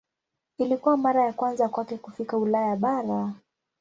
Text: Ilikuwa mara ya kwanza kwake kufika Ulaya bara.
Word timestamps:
Ilikuwa 0.57 0.97
mara 0.97 1.25
ya 1.25 1.33
kwanza 1.33 1.69
kwake 1.69 1.97
kufika 1.97 2.37
Ulaya 2.37 2.75
bara. 2.75 3.33